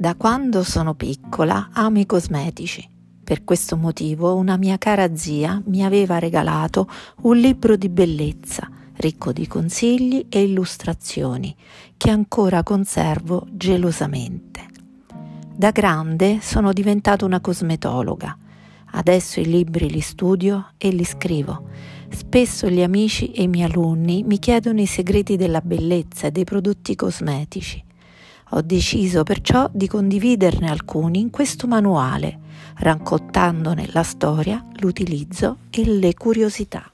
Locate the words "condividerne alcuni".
29.86-31.20